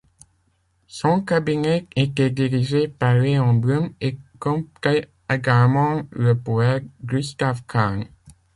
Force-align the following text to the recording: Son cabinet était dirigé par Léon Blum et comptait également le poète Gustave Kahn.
Son 0.87 1.21
cabinet 1.21 1.85
était 1.95 2.31
dirigé 2.31 2.87
par 2.87 3.13
Léon 3.13 3.53
Blum 3.53 3.93
et 4.01 4.17
comptait 4.39 5.11
également 5.29 6.01
le 6.09 6.35
poète 6.35 6.85
Gustave 7.03 7.61
Kahn. 7.67 8.05